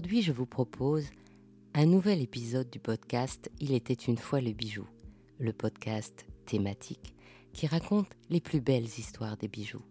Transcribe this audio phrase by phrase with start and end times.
[0.00, 1.10] Aujourd'hui, je vous propose
[1.74, 4.86] un nouvel épisode du podcast Il était une fois le bijou,
[5.38, 7.14] le podcast thématique
[7.52, 9.82] qui raconte les plus belles histoires des bijoux.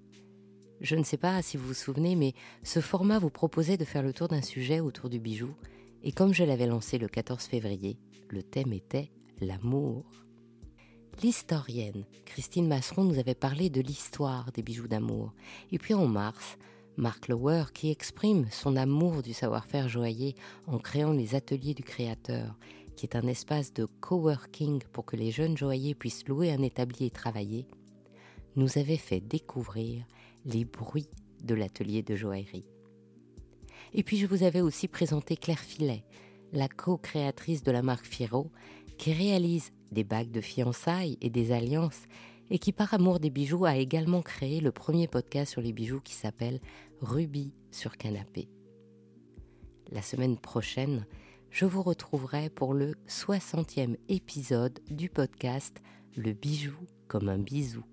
[0.82, 2.34] Je ne sais pas si vous vous souvenez, mais
[2.64, 5.54] ce format vous proposait de faire le tour d'un sujet autour du bijou,
[6.02, 8.00] et comme je l'avais lancé le 14 février,
[8.30, 10.05] le thème était l'amour.
[11.21, 15.33] L'historienne Christine Masseron nous avait parlé de l'histoire des bijoux d'amour.
[15.71, 16.57] Et puis en mars,
[16.98, 20.36] Mark Lower, qui exprime son amour du savoir-faire joaillier
[20.68, 22.57] en créant les ateliers du créateur,
[22.96, 27.06] qui est un espace de coworking pour que les jeunes joailliers puissent louer un établi
[27.06, 27.66] et travailler,
[28.56, 30.04] nous avait fait découvrir
[30.46, 31.10] les bruits
[31.42, 32.67] de l'atelier de joaillerie.
[33.94, 36.03] Et puis je vous avais aussi présenté Claire Filet,
[36.52, 38.52] la co-créatrice de la marque Firo,
[38.97, 42.03] qui réalise des bagues de fiançailles et des alliances,
[42.50, 46.02] et qui par amour des bijoux a également créé le premier podcast sur les bijoux
[46.02, 46.59] qui s'appelle
[47.02, 48.50] Ruby sur canapé.
[49.91, 51.06] La semaine prochaine,
[51.50, 55.81] je vous retrouverai pour le 60e épisode du podcast
[56.16, 57.83] Le bijou comme un bisou.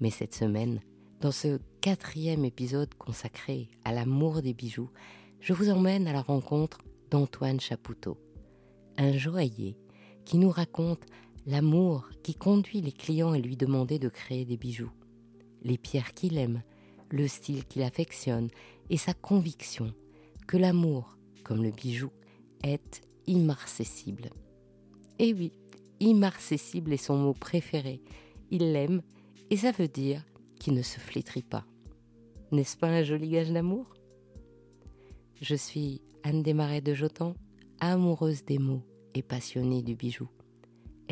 [0.00, 0.80] Mais cette semaine,
[1.20, 4.90] dans ce quatrième épisode consacré à l'amour des bijoux,
[5.40, 6.78] je vous emmène à la rencontre
[7.10, 8.18] d'Antoine Chapoutot,
[8.96, 9.76] un joaillier
[10.24, 11.04] qui nous raconte
[11.46, 14.92] l'amour qui conduit les clients à lui demander de créer des bijoux,
[15.62, 16.62] les pierres qu'il aime,
[17.10, 18.48] le style qu'il affectionne
[18.90, 19.92] et sa conviction
[20.46, 22.10] que l'amour, comme le bijou,
[22.62, 24.30] est immarcessible.
[25.18, 25.52] Et oui,
[26.00, 28.02] immarcessible est son mot préféré.
[28.50, 29.02] Il l'aime
[29.50, 30.24] et ça veut dire
[30.58, 31.64] qu'il ne se flétrit pas.
[32.50, 33.94] N'est-ce pas un joli gage d'amour?
[35.40, 37.34] Je suis Anne Desmarais de Jotan,
[37.80, 38.82] amoureuse des mots
[39.14, 40.28] et passionnée du bijou.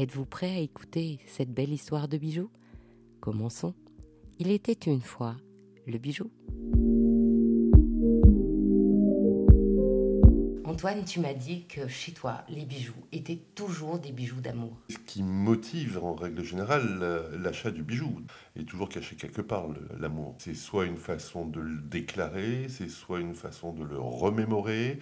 [0.01, 2.49] Êtes-vous prêt à écouter cette belle histoire de bijoux?
[3.21, 3.75] Commençons.
[4.39, 5.37] Il était une fois
[5.87, 6.31] le bijou.
[10.65, 14.75] Antoine, tu m'as dit que chez toi, les bijoux étaient toujours des bijoux d'amour.
[14.89, 18.23] Ce qui motive en règle générale l'achat du bijou
[18.57, 19.67] est toujours caché quelque part,
[19.99, 20.35] l'amour.
[20.39, 24.99] C'est soit une façon de le déclarer, c'est soit une façon de le remémorer,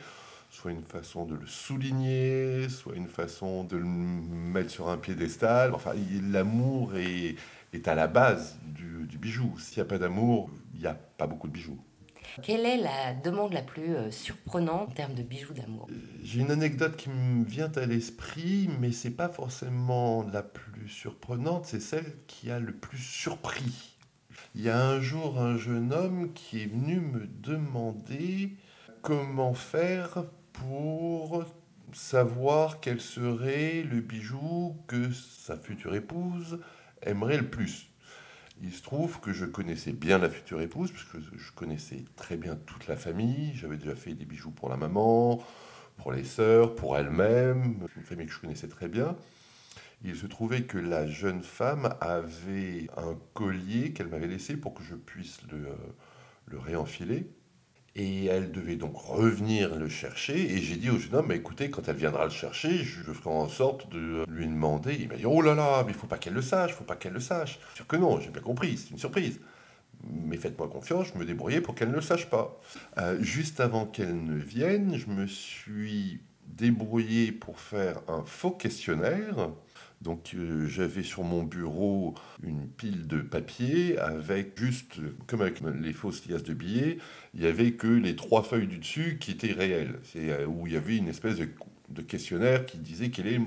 [0.50, 5.74] soit une façon de le souligner, soit une façon de le mettre sur un piédestal.
[5.74, 5.92] Enfin,
[6.30, 7.36] l'amour est,
[7.72, 9.58] est, à la base du, du bijou.
[9.58, 11.78] S'il n'y a pas d'amour, il n'y a pas beaucoup de bijoux.
[12.42, 15.88] Quelle est la demande la plus euh, surprenante en termes de bijoux d'amour?
[16.22, 21.66] J'ai une anecdote qui me vient à l'esprit, mais c'est pas forcément la plus surprenante,
[21.66, 23.96] c'est celle qui a le plus surpris.
[24.54, 28.52] Il y a un jour un jeune homme qui est venu me demander
[29.02, 30.24] comment faire
[30.60, 31.44] pour
[31.92, 36.60] savoir quel serait le bijou que sa future épouse
[37.02, 37.90] aimerait le plus.
[38.60, 42.56] Il se trouve que je connaissais bien la future épouse, puisque je connaissais très bien
[42.56, 43.52] toute la famille.
[43.54, 45.40] J'avais déjà fait des bijoux pour la maman,
[45.96, 49.16] pour les sœurs, pour elle-même, une famille que je connaissais très bien.
[50.02, 54.82] Il se trouvait que la jeune femme avait un collier qu'elle m'avait laissé pour que
[54.82, 55.74] je puisse le, euh,
[56.46, 57.30] le réenfiler.
[58.00, 60.52] Et elle devait donc revenir le chercher.
[60.52, 63.48] Et j'ai dit au jeune homme, écoutez, quand elle viendra le chercher, je ferai en
[63.48, 64.96] sorte de lui demander.
[65.00, 66.84] Il m'a dit, oh là là, mais il faut pas qu'elle le sache, il faut
[66.84, 67.58] pas qu'elle le sache.
[67.74, 69.40] Sûr que non, j'ai bien compris, c'est une surprise.
[70.08, 72.60] Mais faites-moi confiance, je me débrouillais pour qu'elle ne le sache pas.
[72.98, 79.50] Euh, juste avant qu'elle ne vienne, je me suis débrouillé pour faire un faux questionnaire
[80.00, 84.94] donc euh, j'avais sur mon bureau une pile de papier avec juste,
[85.26, 86.98] comme avec les fausses liasses de billets,
[87.34, 89.98] il n'y avait que les trois feuilles du dessus qui étaient réelles.
[90.04, 93.40] C'est euh, où il y avait une espèce de, questionnaire qui disait quelle est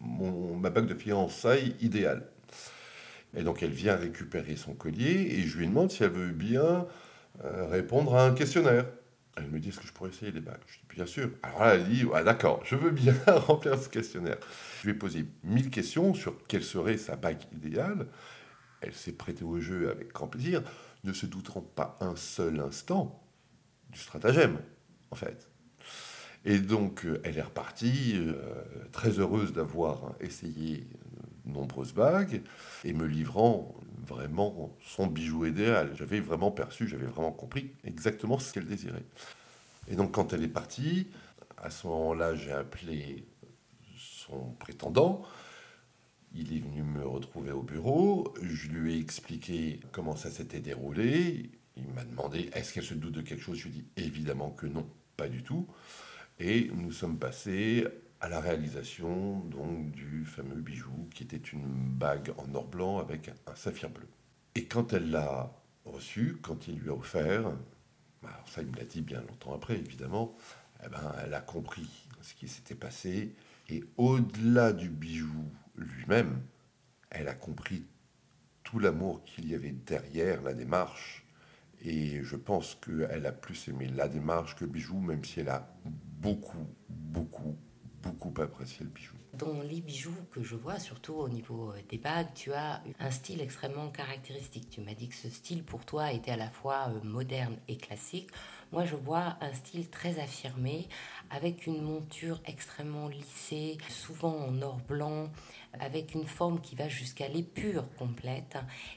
[0.00, 2.26] ma bague de fiançailles idéale.
[3.36, 6.86] Et donc elle vient récupérer son collier et je lui demande si elle veut bien
[7.44, 8.86] euh, répondre à un questionnaire.
[9.36, 11.30] Elle me dit, est-ce que je pourrais essayer les bagues Je dis, bien sûr.
[11.42, 14.38] Alors là, elle dit, d'accord, je veux bien remplir ce questionnaire.
[14.80, 18.06] Je lui ai posé mille questions sur quelle serait sa bague idéale.
[18.80, 20.62] Elle s'est prêtée au jeu avec grand plaisir,
[21.04, 23.24] ne se doutant pas un seul instant
[23.90, 24.58] du stratagème,
[25.10, 25.48] en fait.
[26.44, 32.42] Et donc, euh, elle est repartie, euh, très heureuse d'avoir essayé de nombreuses bagues,
[32.84, 33.74] et me livrant
[34.06, 35.92] vraiment son bijou idéal.
[35.94, 39.04] J'avais vraiment perçu, j'avais vraiment compris exactement ce qu'elle désirait.
[39.88, 41.08] Et donc quand elle est partie,
[41.58, 43.24] à ce moment-là, j'ai appelé
[43.96, 45.22] son prétendant.
[46.34, 48.34] Il est venu me retrouver au bureau.
[48.42, 51.50] Je lui ai expliqué comment ça s'était déroulé.
[51.76, 53.58] Il m'a demandé est-ce qu'elle se doute de quelque chose?
[53.58, 54.86] Je lui ai dit évidemment que non,
[55.16, 55.66] pas du tout.
[56.40, 57.86] Et nous sommes passés
[58.24, 63.28] à la réalisation donc du fameux bijou qui était une bague en or blanc avec
[63.28, 64.08] un saphir bleu.
[64.54, 65.52] Et quand elle l'a
[65.84, 67.52] reçu, quand il lui a offert,
[68.22, 70.34] bah, ça il me l'a dit bien longtemps après évidemment,
[70.82, 71.86] eh ben, elle a compris
[72.22, 73.34] ce qui s'était passé.
[73.68, 75.44] Et au-delà du bijou
[75.76, 76.40] lui-même,
[77.10, 77.84] elle a compris
[78.62, 81.26] tout l'amour qu'il y avait derrière la démarche.
[81.82, 85.50] Et je pense qu'elle a plus aimé la démarche que le bijou, même si elle
[85.50, 87.58] a beaucoup, beaucoup,
[88.10, 89.14] beaucoup apprécié le bijou.
[89.32, 93.10] Dans les bijoux que je vois, surtout au niveau euh, des bagues, tu as un
[93.10, 94.70] style extrêmement caractéristique.
[94.70, 97.76] Tu m'as dit que ce style pour toi était à la fois euh, moderne et
[97.76, 98.30] classique.
[98.72, 100.88] Moi, je vois un style très affirmé,
[101.30, 105.30] avec une monture extrêmement lissée, souvent en or blanc,
[105.78, 108.56] avec une forme qui va jusqu'à l'épure complète.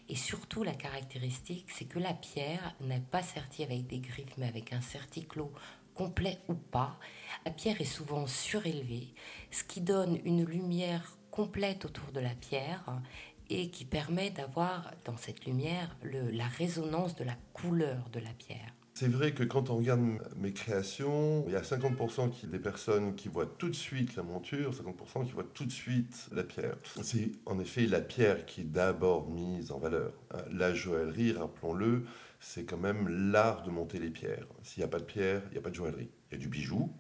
[0.10, 4.48] Et surtout, la caractéristique, c'est que la pierre n'est pas sertie avec des griffes, mais
[4.48, 5.52] avec un certiclo
[5.98, 7.00] complet ou pas.
[7.46, 9.14] La pierre est souvent surélevée,
[9.52, 13.02] ce qui donne une lumière complète autour de la pierre
[13.50, 18.74] et qui permet d'avoir dans cette lumière la résonance de la couleur de la pierre.
[18.94, 20.02] C'est vrai que quand on regarde
[20.38, 24.24] mes créations, il y a 50% qui, des personnes qui voient tout de suite la
[24.24, 26.78] monture, 50% qui voient tout de suite la pierre.
[27.04, 30.14] C'est en effet la pierre qui est d'abord mise en valeur.
[30.52, 32.06] La joaillerie, rappelons-le,
[32.40, 34.48] c'est quand même l'art de monter les pierres.
[34.64, 36.10] S'il n'y a pas de pierre, il n'y a pas de joaillerie.
[36.30, 36.92] Il y a du bijou,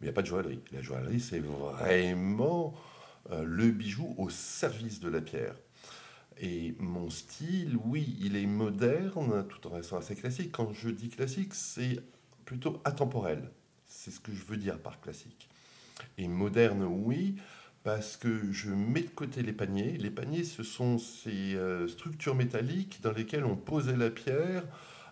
[0.00, 0.60] mais il n'y a pas de joaillerie.
[0.72, 2.74] La joaillerie, c'est vraiment
[3.30, 5.54] euh, le bijou au service de la pierre.
[6.38, 10.52] Et mon style, oui, il est moderne tout en restant assez classique.
[10.52, 12.00] Quand je dis classique, c'est
[12.46, 13.50] plutôt atemporel.
[13.84, 15.50] C'est ce que je veux dire par classique.
[16.16, 17.36] Et moderne, oui,
[17.82, 19.96] parce que je mets de côté les paniers.
[19.96, 24.64] Les paniers, ce sont ces euh, structures métalliques dans lesquelles on posait la pierre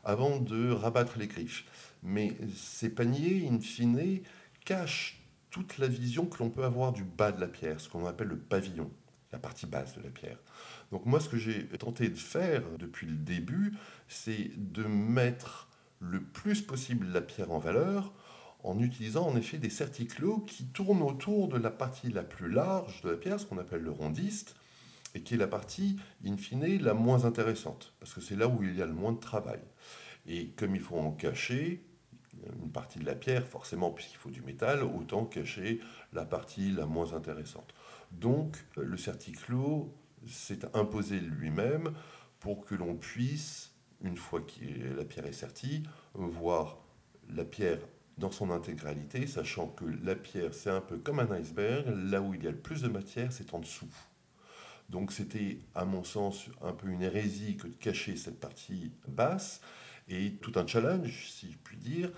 [0.05, 1.65] avant de rabattre les griffes.
[2.03, 4.21] Mais ces paniers, in fine,
[4.65, 5.21] cachent
[5.51, 8.29] toute la vision que l'on peut avoir du bas de la pierre, ce qu'on appelle
[8.29, 8.91] le pavillon,
[9.33, 10.39] la partie basse de la pierre.
[10.93, 13.75] Donc moi, ce que j'ai tenté de faire depuis le début,
[14.09, 15.69] c'est de mettre
[16.01, 18.13] le plus possible la pierre en valeur
[18.63, 23.03] en utilisant en effet des certiclos qui tournent autour de la partie la plus large
[23.03, 24.57] de la pierre, ce qu'on appelle le rondiste,
[25.15, 28.63] et qui est la partie, in fine, la moins intéressante, parce que c'est là où
[28.63, 29.61] il y a le moins de travail.
[30.27, 31.85] Et comme il faut en cacher
[32.63, 35.81] une partie de la pierre, forcément, puisqu'il faut du métal, autant cacher
[36.13, 37.75] la partie la moins intéressante.
[38.13, 39.93] Donc, le certiclo
[40.27, 41.93] s'est imposé lui-même
[42.41, 43.73] pour que l'on puisse,
[44.03, 45.83] une fois que la pierre est sertie,
[46.15, 46.79] voir
[47.29, 47.81] la pierre
[48.19, 52.35] dans son intégralité, sachant que la pierre, c'est un peu comme un iceberg, là où
[52.35, 53.93] il y a le plus de matière, c'est en dessous.
[54.89, 59.61] Donc c'était, à mon sens, un peu une hérésie que de cacher cette partie basse,
[60.09, 62.11] et tout un challenge, si je puis dire,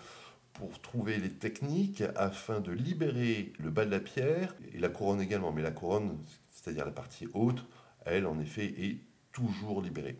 [0.52, 5.20] pour trouver les techniques afin de libérer le bas de la pierre, et la couronne
[5.20, 6.18] également, mais la couronne,
[6.50, 7.64] c'est-à-dire la partie haute,
[8.04, 8.98] elle, en effet, est
[9.32, 10.18] toujours libérée.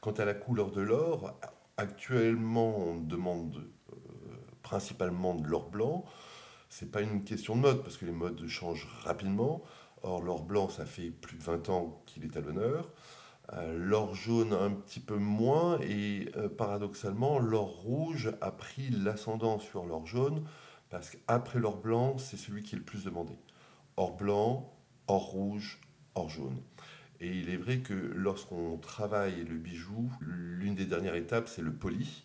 [0.00, 1.38] Quant à la couleur de l'or,
[1.76, 3.64] actuellement, on demande
[4.72, 6.02] principalement de l'or blanc.
[6.70, 9.62] C'est pas une question de mode, parce que les modes changent rapidement.
[10.02, 12.90] Or, l'or blanc, ça fait plus de 20 ans qu'il est à l'honneur.
[13.52, 15.78] Euh, l'or jaune, un petit peu moins.
[15.82, 20.42] Et euh, paradoxalement, l'or rouge a pris l'ascendant sur l'or jaune,
[20.88, 23.34] parce qu'après l'or blanc, c'est celui qui est le plus demandé.
[23.98, 24.72] Or blanc,
[25.06, 25.82] or rouge,
[26.14, 26.62] or jaune.
[27.20, 31.74] Et il est vrai que lorsqu'on travaille le bijou, l'une des dernières étapes, c'est le
[31.74, 32.24] poli.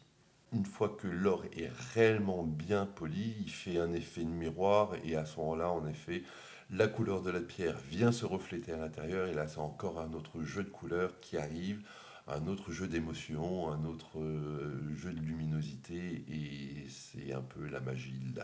[0.54, 5.16] Une fois que l'or est réellement bien poli, il fait un effet de miroir et
[5.16, 6.24] à ce moment-là, en effet,
[6.70, 10.14] la couleur de la pierre vient se refléter à l'intérieur et là, c'est encore un
[10.14, 11.82] autre jeu de couleurs qui arrive,
[12.28, 17.80] un autre jeu d'émotion, un autre euh, jeu de luminosité et c'est un peu la
[17.82, 18.42] magie de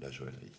[0.00, 0.52] la joaillerie.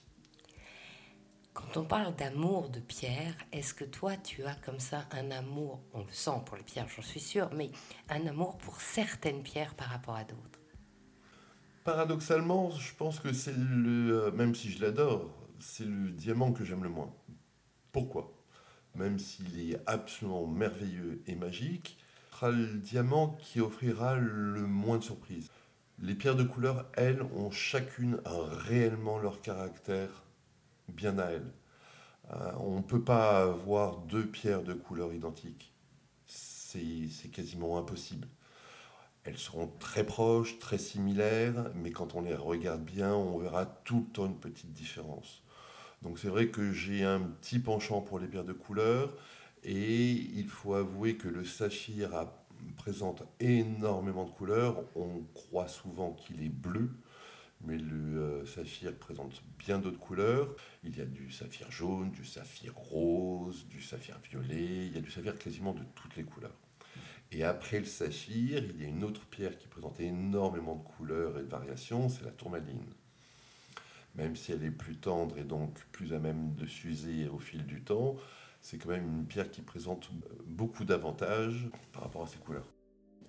[1.54, 5.82] Quand on parle d'amour de pierre, est-ce que toi tu as comme ça un amour,
[5.94, 7.70] on le sent pour les pierres, j'en suis sûre, mais
[8.10, 10.63] un amour pour certaines pierres par rapport à d'autres?
[11.84, 16.84] Paradoxalement, je pense que c'est le, même si je l'adore, c'est le diamant que j'aime
[16.84, 17.14] le moins.
[17.92, 18.32] Pourquoi?
[18.96, 21.98] Même s'il est absolument merveilleux et magique,
[22.30, 25.50] ce sera le diamant qui offrira le moins de surprises.
[26.00, 30.24] Les pierres de couleur, elles, ont chacune réellement leur caractère
[30.88, 31.52] bien à elle.
[32.32, 35.74] Euh, on ne peut pas avoir deux pierres de couleur identiques.
[36.26, 38.28] C'est quasiment impossible.
[39.26, 44.06] Elles seront très proches, très similaires, mais quand on les regarde bien, on verra tout
[44.08, 45.44] le temps une petite différence.
[46.02, 49.14] Donc c'est vrai que j'ai un petit penchant pour les pierres de couleur,
[49.64, 52.28] et il faut avouer que le saphir
[52.76, 54.84] présente énormément de couleurs.
[54.96, 56.92] On croit souvent qu'il est bleu,
[57.62, 60.54] mais le euh, saphir présente bien d'autres couleurs.
[60.84, 65.02] Il y a du saphir jaune, du saphir rose, du saphir violet, il y a
[65.02, 66.63] du saphir quasiment de toutes les couleurs.
[67.36, 71.40] Et après le saphir, il y a une autre pierre qui présente énormément de couleurs
[71.40, 72.86] et de variations, c'est la tourmaline.
[74.16, 77.66] même si elle est plus tendre et donc plus à même de s'user au fil
[77.66, 78.16] du temps,
[78.62, 80.12] c'est quand même une pierre qui présente
[80.46, 82.68] beaucoup d'avantages par rapport à ses couleurs.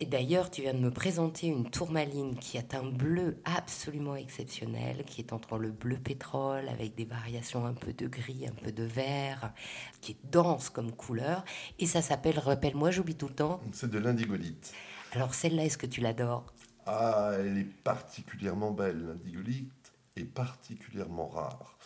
[0.01, 5.05] Et d'ailleurs, tu viens de me présenter une tourmaline qui a un bleu absolument exceptionnel,
[5.05, 8.73] qui est entre le bleu pétrole avec des variations un peu de gris, un peu
[8.73, 9.53] de vert,
[10.01, 11.45] qui est dense comme couleur.
[11.79, 13.61] Et ça s'appelle, rappelle-moi, j'oublie tout le temps.
[13.73, 14.75] C'est de l'indigolite.
[15.13, 16.45] Alors celle-là, est-ce que tu l'adores?
[16.87, 19.07] Ah, elle est particulièrement belle.
[19.07, 21.79] L'indigolite est particulièrement rare.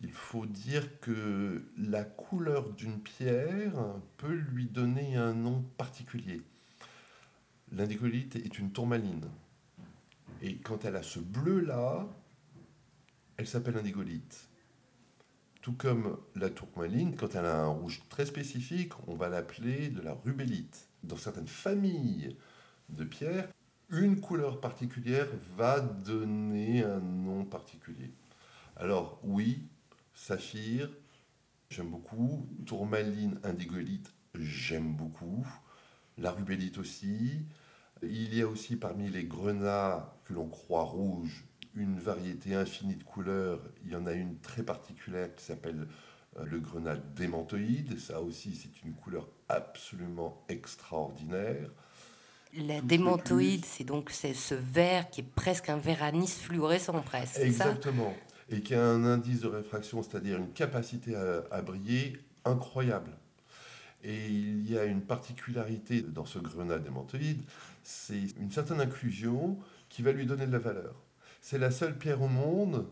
[0.00, 3.72] Il faut dire que la couleur d'une pierre
[4.16, 6.42] peut lui donner un nom particulier.
[7.72, 9.28] L'indicolite est une tourmaline.
[10.42, 12.06] Et quand elle a ce bleu-là,
[13.36, 14.48] elle s'appelle indigolite.
[15.60, 20.02] Tout comme la tourmaline, quand elle a un rouge très spécifique, on va l'appeler de
[20.02, 20.88] la rubellite.
[21.02, 22.36] Dans certaines familles
[22.90, 23.48] de pierres,
[23.90, 28.12] une couleur particulière va donner un nom particulier.
[28.76, 29.66] Alors oui,
[30.12, 30.90] saphir,
[31.70, 32.46] j'aime beaucoup.
[32.66, 35.46] Tourmaline, indigolite, j'aime beaucoup.
[36.18, 37.46] La rubellite aussi.
[38.02, 41.44] Il y a aussi parmi les grenats que l'on croit rouges
[41.76, 43.60] une variété infinie de couleurs.
[43.84, 45.88] Il y en a une très particulière qui s'appelle
[46.38, 47.98] euh, le grenat démantoïde.
[47.98, 51.70] Ça aussi, c'est une couleur absolument extraordinaire.
[52.56, 57.40] La démantoïde, c'est donc ce vert qui est presque un vert anis fluorescent presque.
[57.40, 58.14] Exactement.
[58.48, 63.10] et qui a un indice de réfraction, c'est-à-dire une capacité à briller incroyable.
[64.04, 67.42] Et il y a une particularité dans ce grenat démantoïde,
[67.82, 69.58] c'est une certaine inclusion
[69.88, 70.94] qui va lui donner de la valeur.
[71.40, 72.86] C'est la seule pierre au monde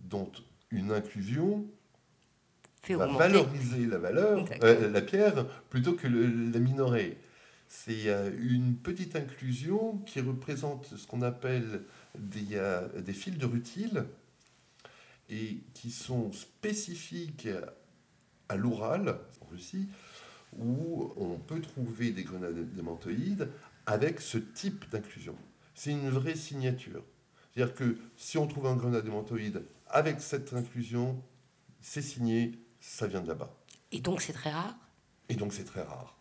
[0.00, 0.30] dont
[0.70, 1.64] une inclusion
[2.90, 7.18] va valoriser la valeur, euh, la pierre, plutôt que la minorer.
[7.68, 11.82] C'est euh, une petite inclusion qui représente ce qu'on appelle
[12.16, 14.04] des, euh, des fils de rutile
[15.28, 17.48] et qui sont spécifiques
[18.48, 19.88] à l'Oural, en Russie,
[20.58, 23.48] où on peut trouver des grenades démantoïdes
[23.86, 25.36] avec ce type d'inclusion.
[25.74, 27.02] C'est une vraie signature.
[27.52, 31.22] C'est-à-dire que si on trouve un grenade démantoïde avec cette inclusion,
[31.80, 33.54] c'est signé, ça vient de là-bas.
[33.92, 34.76] Et donc c'est très rare?
[35.28, 36.16] Et donc c'est très rare.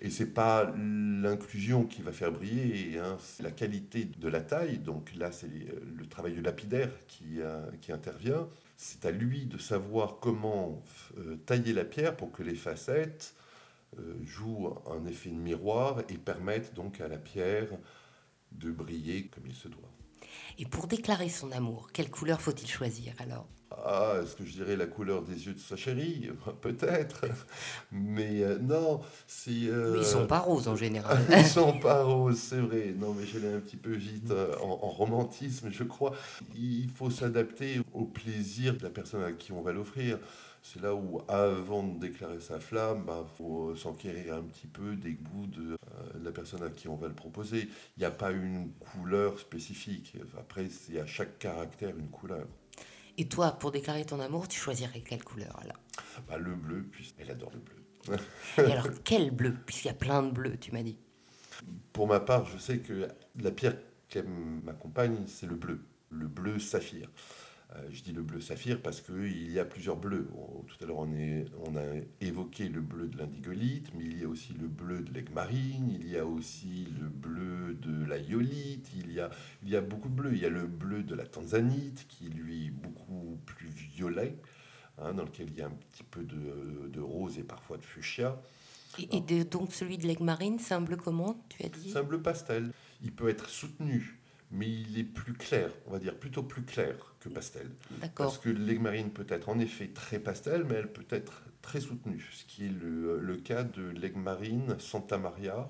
[0.00, 4.78] Et c'est pas l'inclusion qui va faire briller, hein, c'est la qualité de la taille.
[4.78, 7.38] Donc là, c'est le travail du lapidaire qui,
[7.80, 8.46] qui intervient.
[8.76, 10.82] C'est à lui de savoir comment
[11.16, 13.34] euh, tailler la pierre pour que les facettes
[14.22, 17.70] jouent un effet de miroir et permettent donc à la pierre
[18.52, 19.90] de briller comme il se doit.
[20.58, 23.46] Et pour déclarer son amour, quelle couleur faut-il choisir alors?
[23.70, 26.30] Ah, est-ce que je dirais la couleur des yeux de sa chérie?
[26.60, 27.24] Peut-être.
[27.90, 29.50] Mais euh, non, c'est.
[29.68, 29.94] Euh...
[29.94, 31.18] Mais ils sont pas roses en général.
[31.30, 32.94] ils sont pas roses, c'est vrai.
[32.96, 36.12] Non, mais j'allais un petit peu vite euh, en, en, romantisme, je crois.
[36.54, 40.18] Il faut s'adapter au plaisir de la personne à qui on va l'offrir.
[40.72, 44.96] C'est là où, avant de déclarer sa flamme, il bah, faut s'enquérir un petit peu
[44.96, 45.76] des goûts de, euh,
[46.24, 47.68] la personne à qui on va le proposer.
[47.96, 50.16] Il n'y a pas une couleur spécifique.
[50.36, 52.48] Après, c'est à chaque caractère une couleur.
[53.18, 55.78] Et toi, pour déclarer ton amour, tu choisirais quelle couleur alors?
[56.28, 58.18] Bah, Le bleu, puisqu'elle adore le bleu.
[58.58, 59.54] Et alors, quel bleu?
[59.64, 60.98] Puisqu'il y a plein de bleus, tu m'as dit.
[61.92, 63.08] Pour ma part, je sais que
[63.40, 63.76] la pierre
[64.08, 65.80] qu'aime ma compagne, c'est le bleu,
[66.10, 67.10] le bleu saphir.
[67.74, 70.28] Euh, je dis le bleu saphir parce qu'il y a plusieurs bleus.
[70.68, 71.08] tout à l'heure, on,
[71.64, 71.84] on, a
[72.20, 75.88] évoqué le bleu de l'indigolite, mais il y a aussi le bleu de l'aigle marine,
[75.90, 79.30] il y a aussi le bleu de la iolite, il y a,
[79.64, 80.32] il y a beaucoup de bleus.
[80.32, 84.36] Il y a le bleu de la tanzanite, qui lui est beaucoup plus violet,
[84.98, 87.84] hein, dans lequel il y a un petit peu de, de rose et parfois de
[87.84, 88.40] fuchsia.
[88.98, 91.90] Et, et donc celui de l'aigle marine, c'est un bleu comment, tu as dit?
[91.90, 92.70] C'est un bleu pastel.
[93.02, 97.14] Il peut être soutenu mais il est plus clair, on va dire plutôt plus clair
[97.20, 97.70] que pastel.
[98.14, 102.24] Parce que l'aigle peut être en effet très pastel, mais elle peut être très soutenue,
[102.32, 105.68] ce qui est le, cas de l'aigle marine Santa Maria,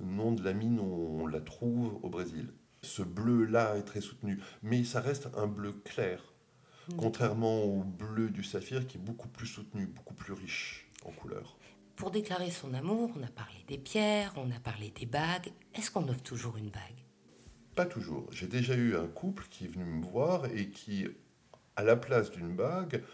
[0.00, 2.52] nom de la mine où on la trouve au Brésil.
[2.82, 6.22] Ce bleu-là est très soutenu, mais ça reste un bleu clair,
[6.96, 11.56] contrairement au bleu du saphir qui est beaucoup plus soutenu, beaucoup plus riche en couleur.
[11.96, 15.50] Pour déclarer son amour, on a parlé des pierres, on a parlé des bagues.
[15.74, 17.07] Est-ce qu'on offre toujours une bague?
[17.78, 18.26] Pas toujours.
[18.32, 21.06] J'ai déjà eu un couple qui est venu me voir et qui,
[21.76, 23.04] à la place d'une bague,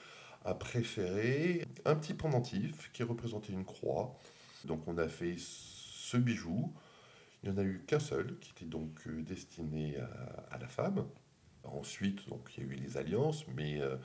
[0.42, 4.16] a préféré un petit pendentif qui représentait une croix.
[4.64, 6.72] Donc on a fait ce bijou.
[7.42, 9.98] Il n'y en a eu qu'un seul, qui était donc euh, destiné
[10.50, 11.04] à, la femme.
[11.64, 13.96] Ensuite, donc, il y a eu les alliances, mais euh,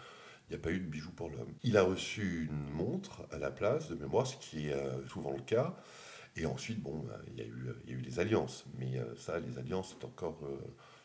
[0.50, 1.54] il n'y a pas eu de bijou pour l'homme.
[1.64, 5.32] Il a reçu une montre à la place de mémoire, ce qui est euh, souvent
[5.32, 5.74] le cas.
[6.40, 8.66] Et ensuite, bon, euh, il y, a eu, il y a eu les alliances.
[8.78, 10.58] Mais euh, ça, les alliances, c'est encore, euh,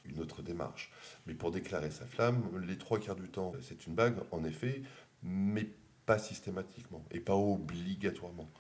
[0.05, 0.93] une autre démarche.
[1.27, 4.83] Mais pour déclarer sa flamme, les trois quarts du temps, c'est une bague, en effet,
[5.23, 5.69] mais
[6.07, 8.51] pas systématiquement et pas obligatoirement.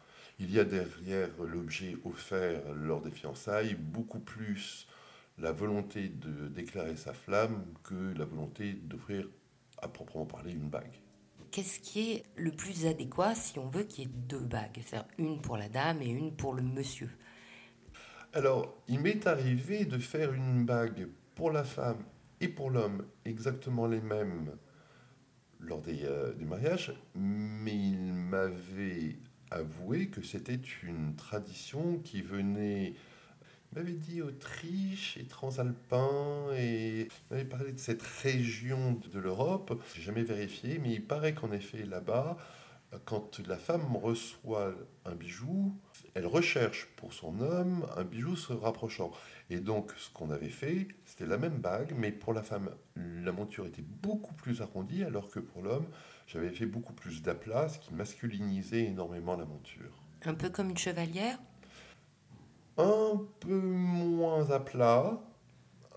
[0.40, 4.88] Il y a derrière l'objet offert lors des fiançailles beaucoup plus
[5.38, 9.28] la volonté de déclarer sa flamme que la volonté d'offrir
[9.82, 11.03] à proprement parler une bague.
[11.54, 15.06] Qu'est-ce qui est le plus adéquat si on veut qu'il y ait deux bagues, c'est-à-dire
[15.18, 17.08] une pour la dame et une pour le monsieur?
[18.32, 21.06] Alors, il m'est arrivé de faire une bague
[21.36, 22.02] pour la femme
[22.40, 24.56] et pour l'homme exactement les mêmes
[25.60, 29.20] lors des, euh, du mariage, mais il m'avait
[29.52, 32.94] avoué que c'était une tradition qui venait
[33.74, 39.80] m'avait dit Autriche et Transalpin et m'avait parlé de cette région de l'Europe.
[39.94, 42.36] J'ai jamais vérifié, mais il paraît qu'en effet là-bas,
[43.04, 44.72] quand la femme reçoit
[45.04, 45.74] un bijou,
[46.14, 49.10] elle recherche pour son homme un bijou se rapprochant.
[49.50, 53.32] Et donc, ce qu'on avait fait, c'était la même bague, mais pour la femme, la
[53.32, 55.86] monture était beaucoup plus arrondie, alors que pour l'homme,
[56.28, 60.04] j'avais fait beaucoup plus d'aplat, ce qui masculinisait énormément la monture.
[60.24, 61.38] Un peu comme une chevalière?
[62.76, 65.20] Un peu moins à plat,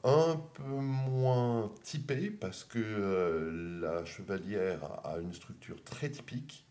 [0.03, 6.65] un peu moins typé, parce que euh, la chevalière a une structure très typique,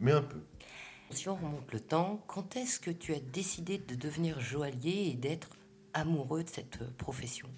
[0.00, 0.40] mais un peu.
[1.10, 5.14] Si on remonte le temps, quand est-ce que tu as décidé de devenir joaillier et
[5.14, 5.50] d'être
[5.92, 7.48] amoureux de cette euh, profession?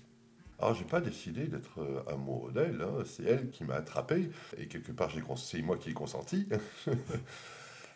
[0.59, 3.03] Alors, j'ai pas décidé d'être euh, amoureux d'elle, hein.
[3.05, 6.49] c'est elle qui m'a attrapé, et quelque part, c'est moi qui ai consenti.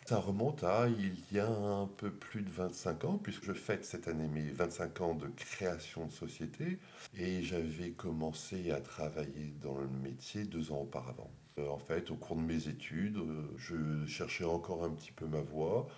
[0.07, 3.83] Ça remonte à il y a un peu plus de 25 ans, puisque je fête
[3.83, 6.79] cette année mes 25 ans de création de société,
[7.17, 11.29] et j'avais commencé à travailler dans le métier deux ans auparavant.
[11.59, 15.25] Euh, en fait, au cours de mes études, euh, je cherchais encore un petit peu
[15.25, 15.89] ma voie.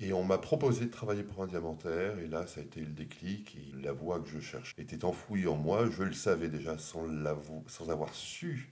[0.00, 2.86] Et on m'a proposé de travailler pour un diamantaire, et là, ça a été le
[2.86, 3.54] déclic.
[3.54, 5.88] Et la voie que je cherche était enfouie en moi.
[5.88, 7.06] Je le savais déjà sans,
[7.68, 8.68] sans avoir su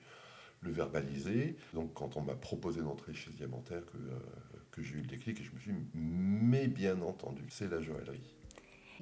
[0.60, 1.56] le verbaliser.
[1.74, 4.18] Donc quand on m'a proposé d'entrer chez Diamantaire, que, euh,
[4.70, 7.80] que j'ai eu le déclic et je me suis dit, mais bien entendu, c'est la
[7.80, 8.34] joaillerie.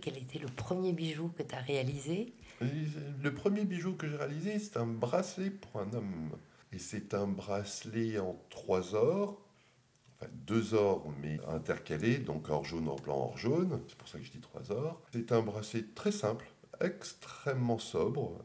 [0.01, 4.59] Quel était le premier bijou que tu as réalisé Le premier bijou que j'ai réalisé,
[4.59, 6.31] c'est un bracelet pour un homme.
[6.73, 9.41] Et c'est un bracelet en trois ors,
[10.17, 13.81] enfin deux ors mais intercalés, donc or jaune, or blanc, or jaune.
[13.89, 15.03] C'est pour ça que je dis trois ors.
[15.13, 16.47] C'est un bracelet très simple,
[16.81, 18.45] extrêmement sobre.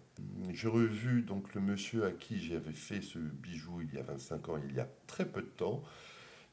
[0.51, 4.49] J'ai revu donc le monsieur à qui j'avais fait ce bijou il y a 25
[4.49, 5.83] ans, il y a très peu de temps.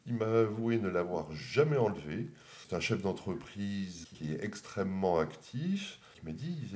[0.07, 2.31] Il m'a avoué ne l'avoir jamais enlevé.
[2.69, 6.01] C'est un chef d'entreprise qui est extrêmement actif.
[6.19, 6.69] Il m'a dit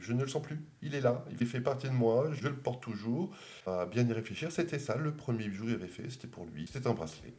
[0.00, 0.60] Je ne le sens plus.
[0.82, 1.24] Il est là.
[1.30, 2.30] Il fait partie de moi.
[2.32, 3.34] Je le porte toujours.
[3.66, 4.96] À bien y réfléchir, c'était ça.
[4.96, 6.66] Le premier bijou qu'il avait fait, c'était pour lui.
[6.70, 7.34] C'était un bracelet.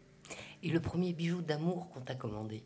[0.63, 2.63] Et le premier bijou d'amour qu'on t'a commandé?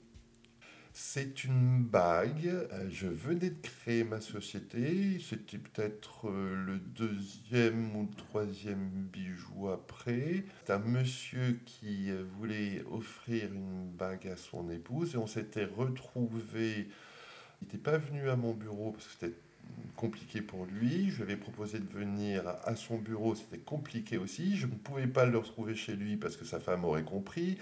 [0.93, 2.47] C'est une bague.
[2.47, 5.19] Euh, je venais de créer ma société.
[5.19, 10.43] C'était peut-être euh, le deuxième ou troisième bijou après.
[10.65, 15.65] C'est un monsieur qui euh, voulait offrir une bague à son épouse et on s'était
[15.65, 16.89] retrouvés.
[17.61, 19.35] Il n'était pas venu à mon bureau parce que c'était
[19.95, 21.09] compliqué pour lui.
[21.09, 24.57] Je lui avais proposé de venir à son bureau, c'était compliqué aussi.
[24.57, 27.57] Je ne pouvais pas le retrouver chez lui parce que sa femme aurait compris.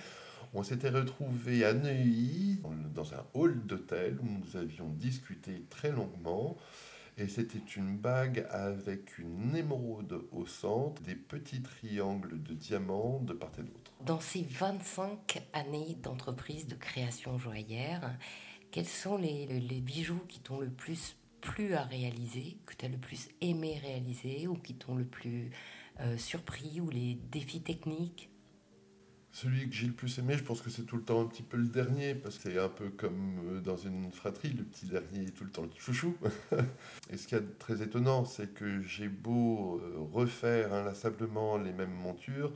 [0.54, 2.60] On s'était retrouvés à Neuilly,
[2.96, 6.58] dans un hall d'hôtel, où nous avions discuté très longuement.
[7.18, 13.34] Et c'était une bague avec une émeraude au centre, des petits triangles de diamants de
[13.34, 13.92] part et d'autre.
[14.06, 18.18] Dans ces 25 années d'entreprise de création joaillère,
[18.72, 19.48] quels sont les,
[19.82, 24.48] bijoux qui t'ont le plus plu à réaliser, que tu as le plus aimé réaliser,
[24.48, 25.52] ou qui t'ont le plus
[26.00, 28.30] euh, surpris, ou les défis techniques?
[29.32, 31.44] Celui que j'ai le plus aimé, je pense que c'est tout le temps un petit
[31.44, 34.88] peu le dernier, parce que c'est un peu comme euh, dans une fratrie, le petit
[34.88, 36.16] dernier est tout le temps le chouchou.
[37.12, 41.94] Et ce qui est très étonnant, c'est que j'ai beau euh, refaire inlassablement les mêmes
[41.94, 42.52] montures,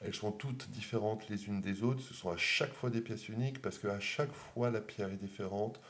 [0.00, 3.28] elles sont toutes différentes les unes des autres, ce sont à chaque fois des pièces
[3.28, 5.80] uniques, parce qu'à chaque fois la pierre est différente.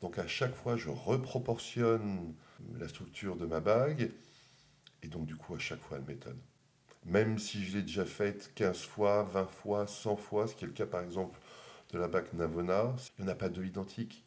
[0.00, 2.34] Donc à chaque fois, je reproportionne
[2.78, 4.12] la structure de ma bague,
[5.02, 6.38] et donc du coup, à chaque fois, elle m'étonne
[7.04, 10.68] même si je l'ai déjà faite 15 fois, 20 fois, 100 fois, ce qui est
[10.68, 11.38] le cas par exemple
[11.92, 14.24] de la bague Navona, il n'y en a pas deux identiques.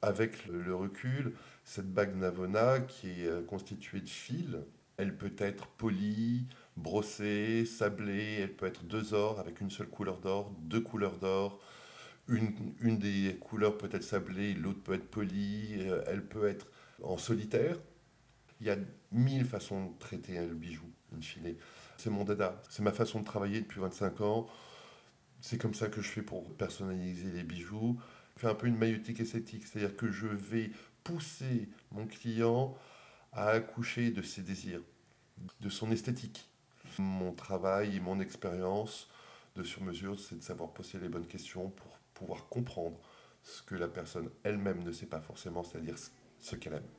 [0.00, 4.56] Avec le recul, cette bague Navona qui est euh, constituée de fils,
[4.96, 6.46] elle peut être polie,
[6.76, 11.60] brossée, sablée, elle peut être deux ors avec une seule couleur d'or, deux couleurs d'or.
[12.28, 16.66] Une, une, des couleurs peut être sablée, l'autre peut être polie, euh, elle peut être
[17.02, 17.76] en solitaire.
[18.60, 18.76] Il y a
[19.12, 20.90] mille façons de traiter le bijou,
[21.96, 22.60] C'est mon dada.
[22.68, 24.46] C'est ma façon de travailler depuis 25 ans.
[25.40, 27.98] C'est comme ça que je fais pour personnaliser les bijoux.
[28.36, 30.70] Je fais un peu une maïotique esthétique, c'est-à-dire que je vais
[31.04, 32.76] pousser mon client
[33.32, 34.82] a accouché de ses désirs,
[35.60, 36.48] de son esthétique.
[36.98, 39.08] Mon travail et mon expérience
[39.54, 42.98] de sur-mesure, c'est de savoir poser les bonnes questions pour pouvoir comprendre
[43.42, 45.96] ce que la personne elle-même ne sait pas forcément, c'est-à-dire
[46.40, 46.97] ce qu'elle aime.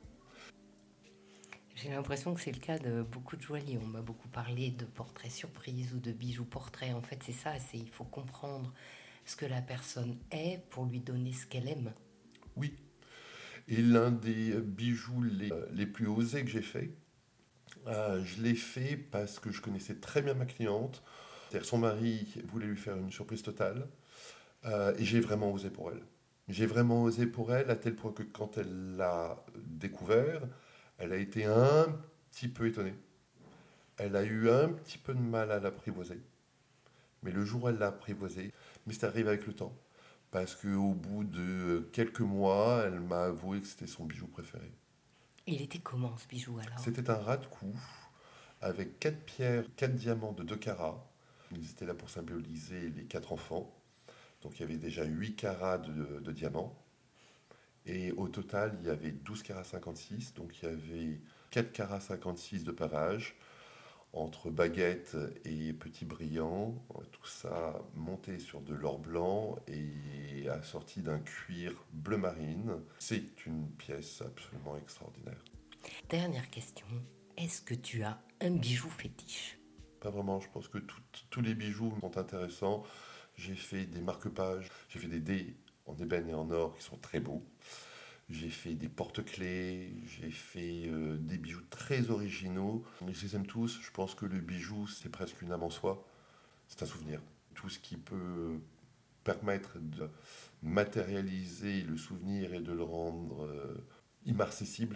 [1.82, 3.78] J'ai l'impression que c'est le cas de beaucoup de joailliers.
[3.82, 6.94] On m'a beaucoup parlé de portraits surprises ou de bijoux portraits.
[6.94, 8.72] En fait, c'est ça, c'est il faut comprendre
[9.24, 11.92] ce que la personne est pour lui donner ce qu'elle aime.
[12.56, 12.74] Oui.
[13.66, 16.90] Et l'un des bijoux les, les plus osés que j'ai fait,
[17.86, 21.02] euh, je l'ai fait parce que je connaissais très bien ma cliente.
[21.62, 23.88] Son mari voulait lui faire une surprise totale.
[24.66, 26.02] Euh, et j'ai vraiment osé pour elle.
[26.48, 30.42] J'ai vraiment osé pour elle à tel point que quand elle l'a découvert,
[31.00, 31.86] elle a été un
[32.30, 32.94] petit peu étonnée.
[33.96, 36.20] Elle a eu un petit peu de mal à l'apprivoiser.
[37.22, 38.52] Mais le jour où elle l'a apprivoisé,
[38.86, 39.76] mais c'est arrivé avec le temps.
[40.30, 44.70] Parce qu'au bout de quelques mois, elle m'a avoué que c'était son bijou préféré.
[45.46, 46.78] Il était comment ce bijou alors?
[46.78, 47.74] C'était un rat de cou
[48.60, 51.04] avec quatre pierres, quatre diamants de 2 carats.
[51.52, 53.74] Ils étaient là pour symboliser les quatre enfants.
[54.42, 56.79] Donc il y avait déjà 8 carats de, diamants.
[57.86, 60.34] Et au total, il y avait 12 carats 56.
[60.34, 63.36] Donc il y avait 4 carats 56 de pavage
[64.12, 66.74] entre baguettes et petits brillants.
[67.12, 72.74] Tout ça monté sur de l'or blanc et assorti d'un cuir bleu marine.
[72.98, 75.44] C'est une pièce absolument extraordinaire.
[76.08, 76.86] Dernière question.
[77.36, 79.58] Est-ce que tu as un bijou fétiche?
[80.00, 80.40] Pas vraiment.
[80.40, 80.78] Je pense que
[81.30, 82.82] tous les bijoux sont intéressants.
[83.36, 85.56] J'ai fait des marque-pages, j'ai fait des dés
[85.90, 87.44] en ébène et en or qui sont très beaux.
[88.28, 92.84] J'ai fait des porte-clés, j'ai fait euh, des bijoux très originaux.
[93.08, 93.80] Je les aime tous.
[93.82, 96.06] Je pense que le bijou, c'est presque une âme en soi.
[96.68, 97.20] C'est un souvenir.
[97.54, 98.60] Tout ce qui peut
[99.24, 100.08] permettre de
[100.62, 103.84] matérialiser le souvenir et de le rendre euh,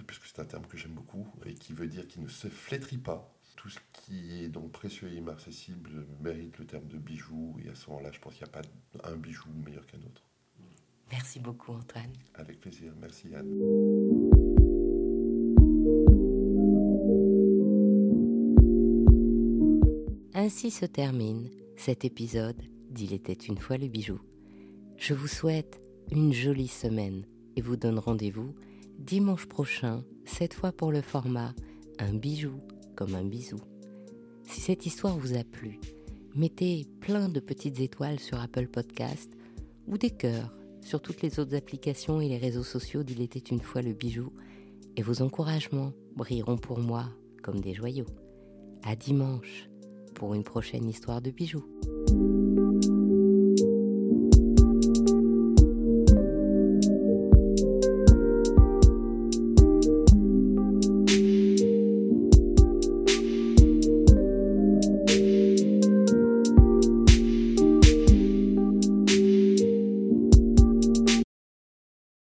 [0.06, 2.98] puisque c'est un terme que j'aime beaucoup, et qui veut dire qu'il ne se flétrit
[2.98, 7.56] pas, tout ce qui est donc précieux et immarcessible mérite le terme de bijou.
[7.64, 10.22] Et à ce moment-là, je pense qu'il n'y a pas un bijou meilleur qu'un autre.
[11.12, 12.12] Merci beaucoup, Antoine.
[12.34, 12.92] Avec plaisir.
[13.00, 14.64] Merci, Anne.
[20.34, 24.20] Ainsi se termine cet épisode d'Il était une fois le bijou.
[24.96, 25.80] Je vous souhaite
[26.12, 27.24] une jolie semaine
[27.56, 28.54] et vous donne rendez-vous
[28.98, 31.54] dimanche prochain, cette fois pour le format
[31.98, 32.60] Un bijou
[32.96, 33.58] comme un bisou.
[34.44, 35.80] Si cette histoire vous a plu,
[36.34, 39.32] mettez plein de petites étoiles sur Apple Podcast
[39.86, 43.60] ou des cœurs sur toutes les autres applications et les réseaux sociaux d'Il était une
[43.60, 44.32] fois le bijou,
[44.96, 47.06] et vos encouragements brilleront pour moi
[47.42, 48.06] comme des joyaux.
[48.84, 49.68] À dimanche
[50.14, 51.64] pour une prochaine histoire de bijoux.